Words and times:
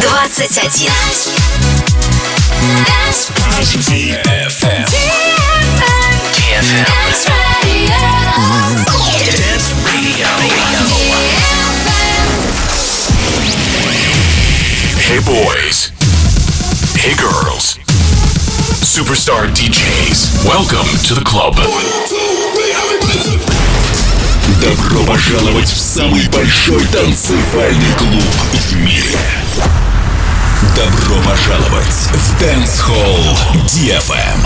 21. 0.00 0.26
DFM. 3.78 4.82
Dance 4.82 5.30
Radio. 7.54 7.94
Dance 9.30 9.70
Radio. 9.86 10.26
Hey 14.98 15.20
boys. 15.22 15.92
Hey 16.98 17.14
girls. 17.14 17.78
Superstar 18.82 19.46
DJs. 19.54 20.44
Welcome 20.44 20.88
to 21.06 21.14
the 21.14 21.24
club. 21.24 21.54
Добро 24.64 25.04
пожаловать 25.04 25.68
в 25.68 25.78
самый 25.78 26.26
большой 26.28 26.82
танцевальный 26.86 27.92
клуб 27.98 28.24
в 28.54 28.76
мире. 28.76 29.18
Добро 30.74 31.16
пожаловать 31.22 32.08
в 32.10 32.42
Dance 32.42 32.80
Hall 32.88 33.36
DFM. 33.66 34.40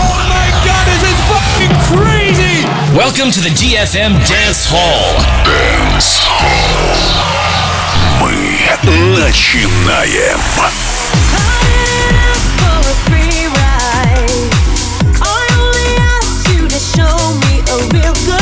Welcome 2.93 3.31
to 3.31 3.39
the 3.39 3.51
DFM 3.51 4.19
Dance 4.25 4.67
Hall. 4.69 5.23
Мы 8.83 9.19
начинаем. 9.19 10.39
I'm 17.71 17.89
ready 17.93 18.38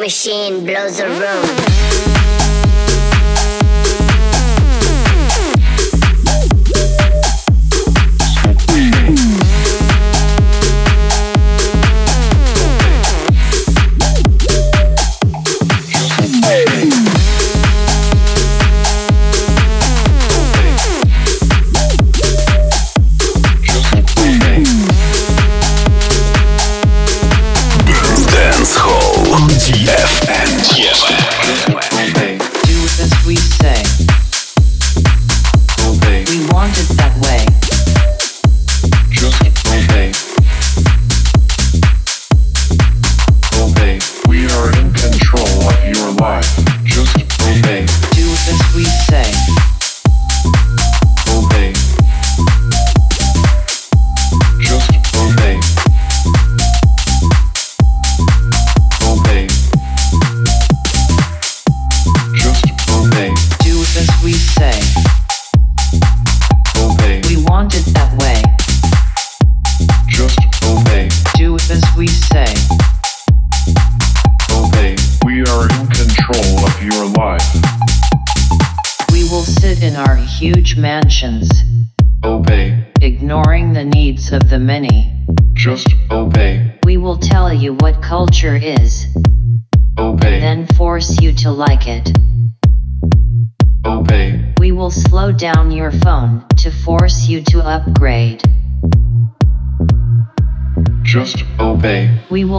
machine 0.00 0.64
blows 0.64 0.98
a 0.98 1.08
room. 1.08 1.49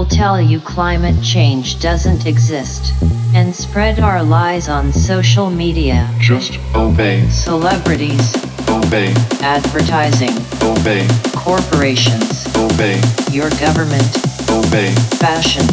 Tell 0.05 0.41
you 0.41 0.59
climate 0.59 1.15
change 1.23 1.79
doesn't 1.79 2.25
exist. 2.25 2.91
And 3.33 3.55
spread 3.55 4.01
our 4.01 4.21
lies 4.21 4.67
on 4.67 4.91
social 4.91 5.49
media. 5.49 6.13
Just 6.19 6.59
obey. 6.75 7.29
Celebrities. 7.29 8.35
Obey. 8.67 9.13
Advertising. 9.39 10.35
Obey. 10.61 11.07
Corporations. 11.33 12.45
Obey. 12.57 12.99
Your 13.31 13.49
government. 13.51 14.11
Obey. 14.49 14.91
Fashion. 15.15 15.63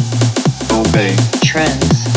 Obey. 0.71 1.17
Trends. 1.43 2.07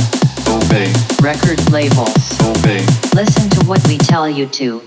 Obey. 0.47 0.93
Record 1.21 1.59
labels. 1.73 2.41
Obey. 2.41 2.87
Listen 3.17 3.51
to 3.51 3.67
what 3.67 3.85
we 3.89 3.99
tell 3.99 4.31
you 4.31 4.47
to. 4.47 4.81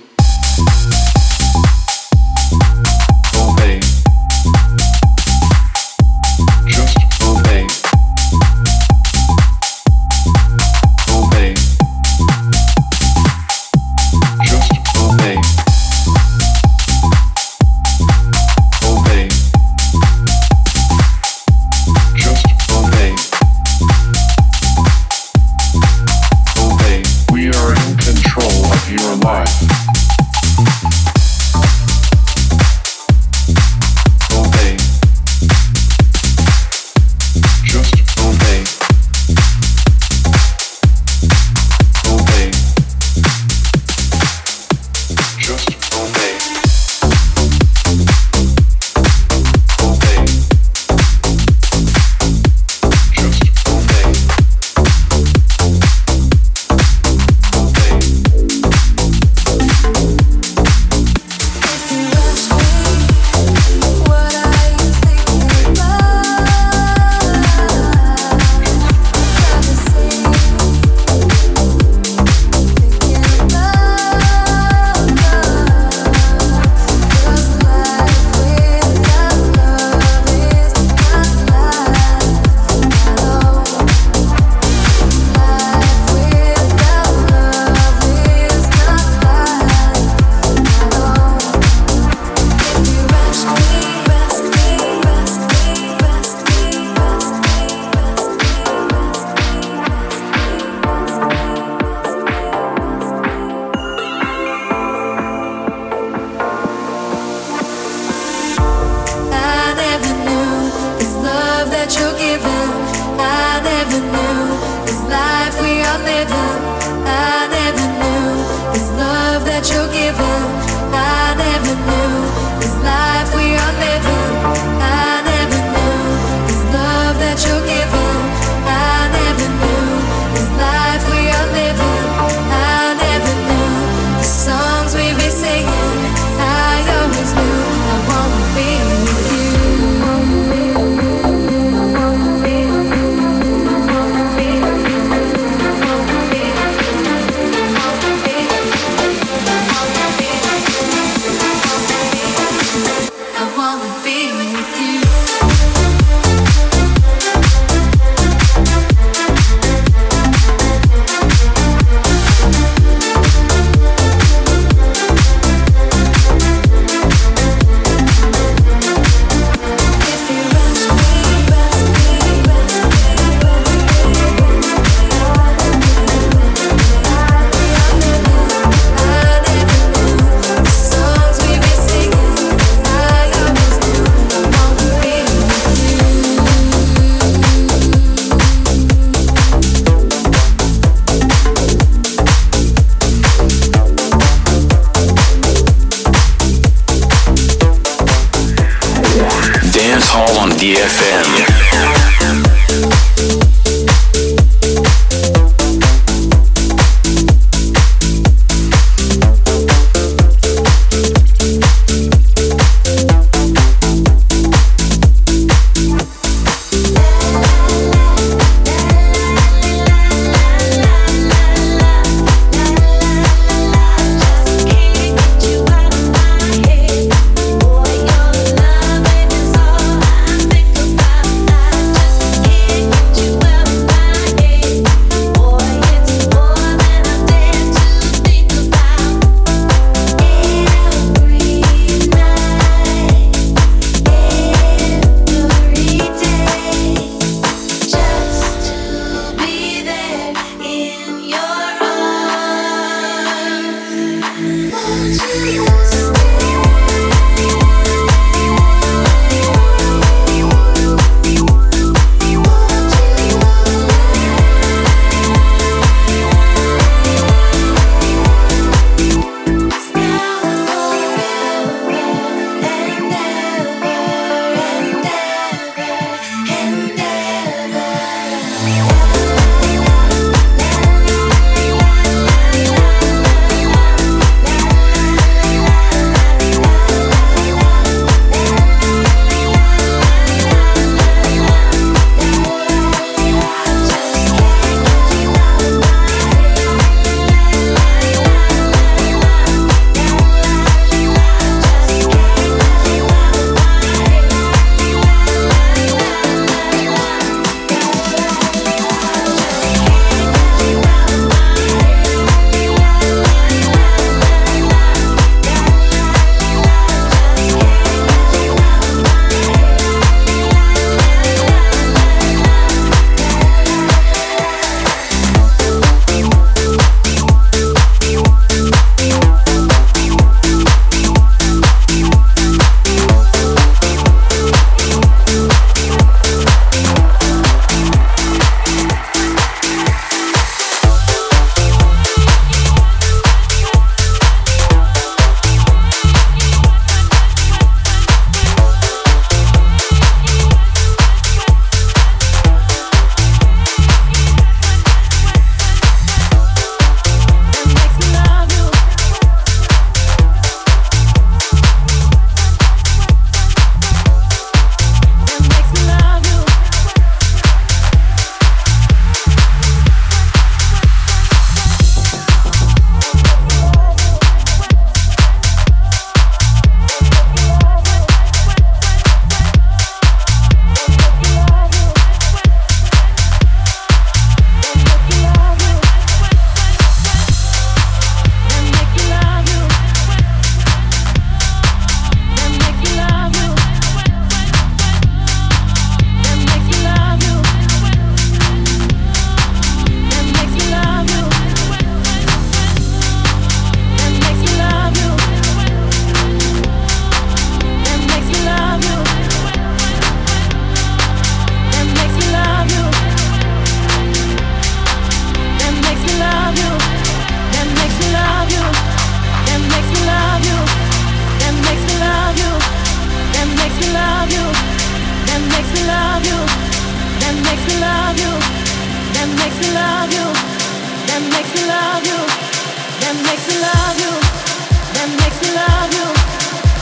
Boy, 199.86 199.92
your 199.92 200.00
love 200.00 200.62
is 200.62 202.44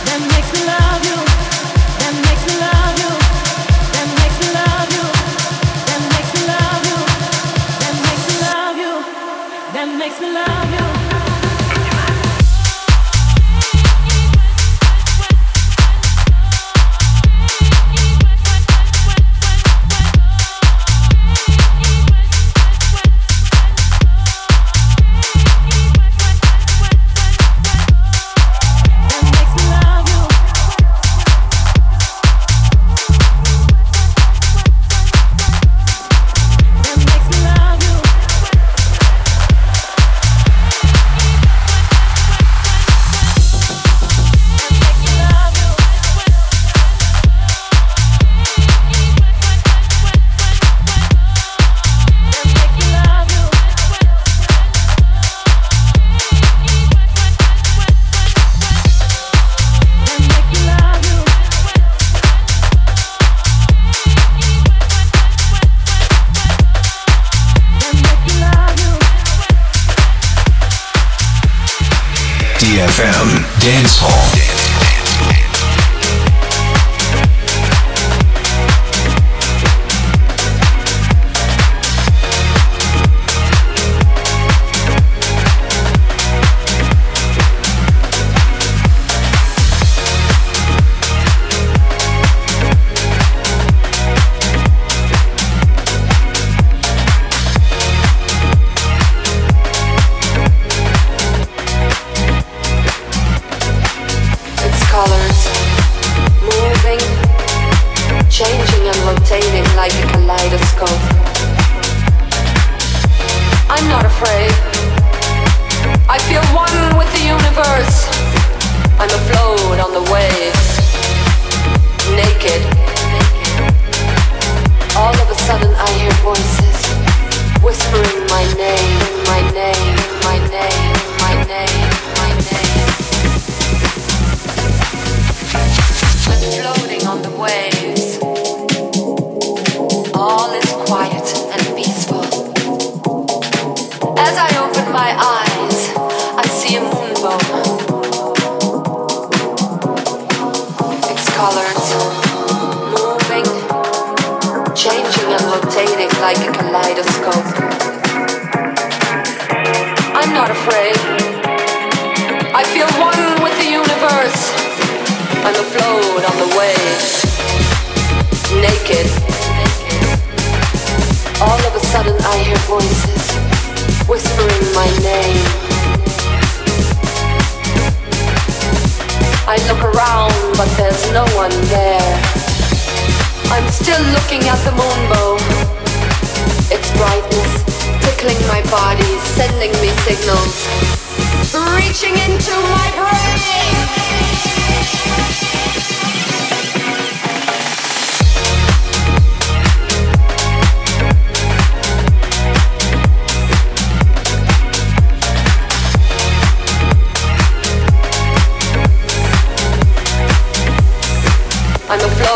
That 0.06 0.22
makes 0.30 0.52
me 0.54 0.68
love 0.68 1.28
you. 1.28 1.33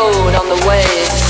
on 0.00 0.48
the 0.48 0.66
waves. 0.68 1.27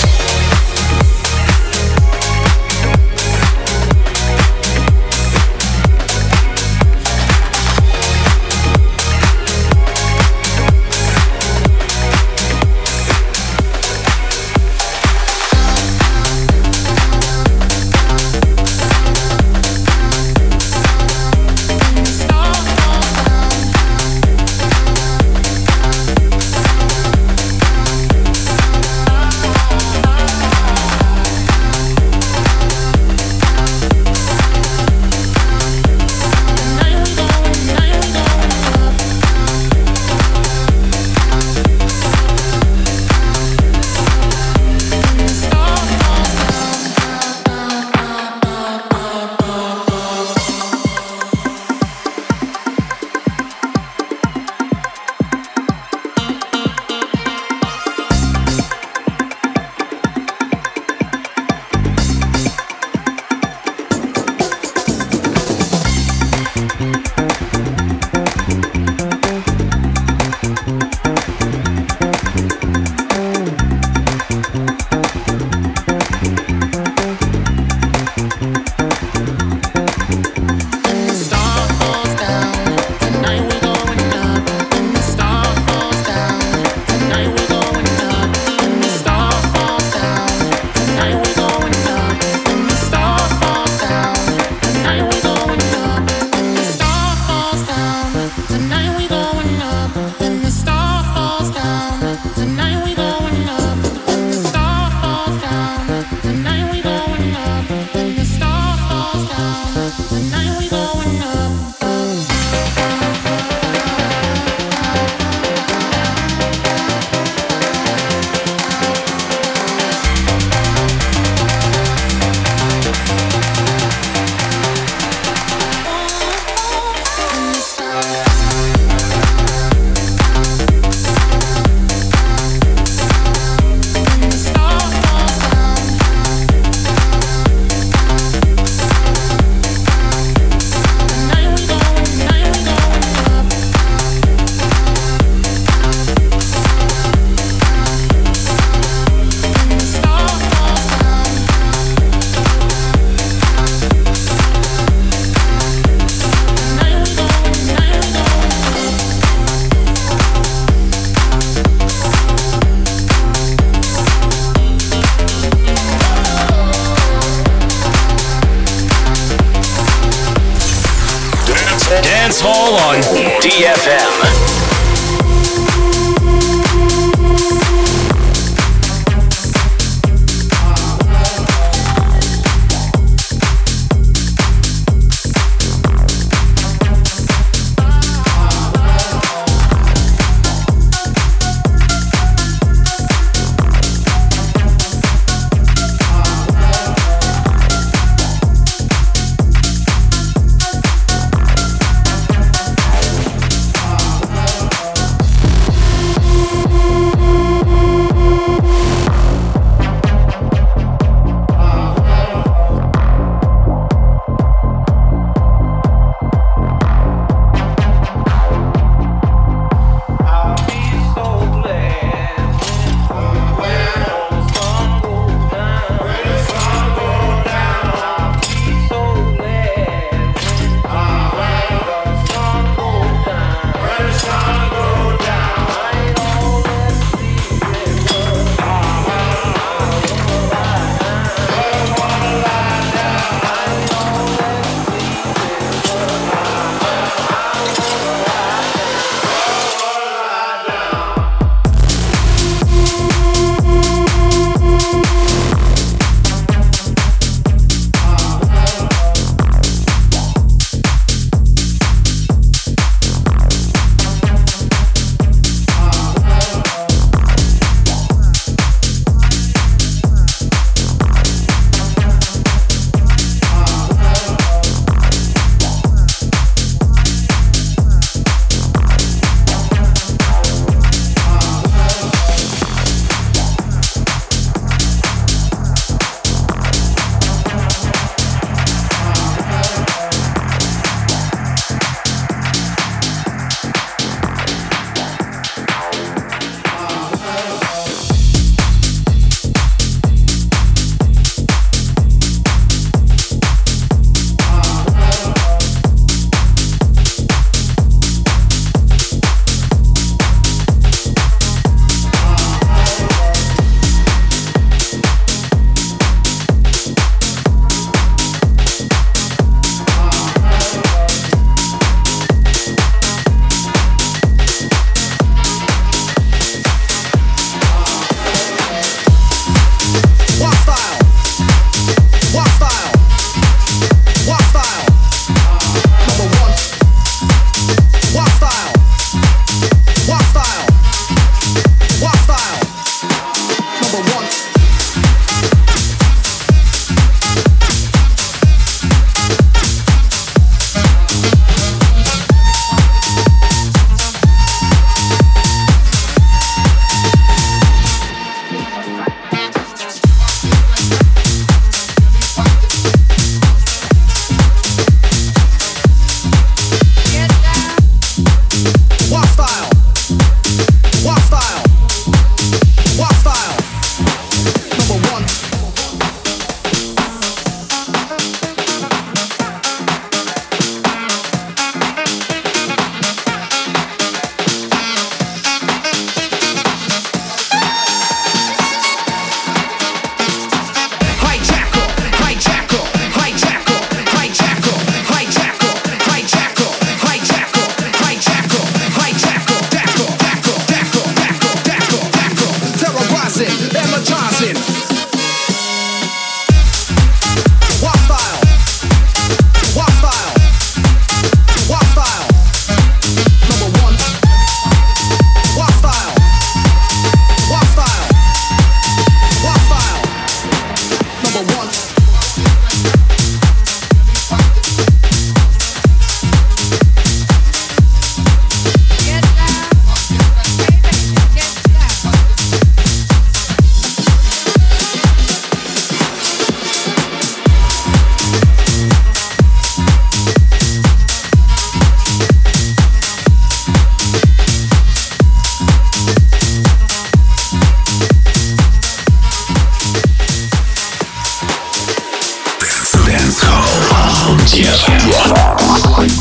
Yes. 454.68 454.86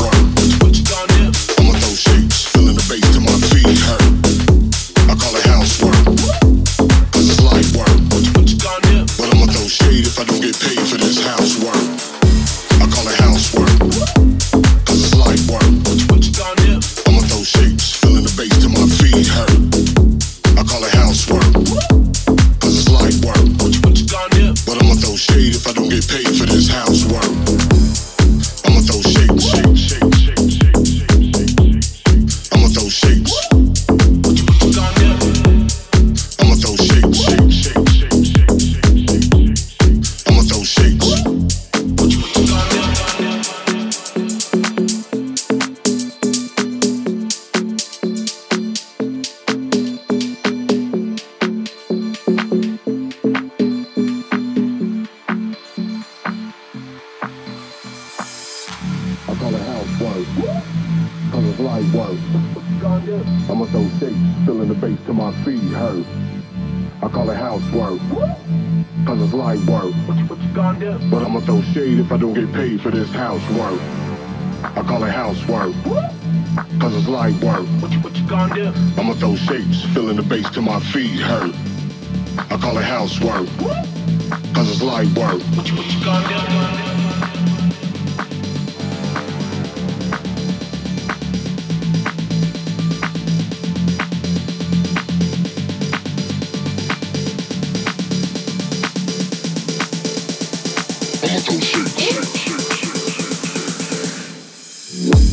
yes. 0.08 0.17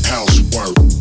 Housework. 0.08 0.95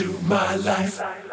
Into 0.00 0.18
my 0.26 0.56
life. 0.56 1.23